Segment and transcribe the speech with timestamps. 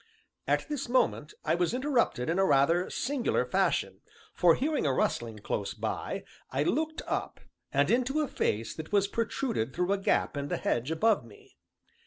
[0.47, 4.01] At this moment I was interrupted in a rather singular fashion,
[4.33, 7.39] for hearing a rustling close by, I looked up,
[7.71, 11.55] and into a face that was protruded through a gap in the hedge above me.